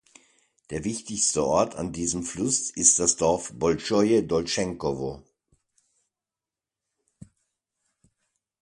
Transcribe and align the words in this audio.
Der 0.71 0.83
wichtigste 0.83 1.45
Ort 1.45 1.75
an 1.75 1.93
diesem 1.93 2.23
Fluss 2.23 2.71
ist 2.71 2.97
das 2.97 3.17
Dorf 3.17 3.51
Bolschoje 3.53 4.23
Dolschenkowo. 4.23 5.21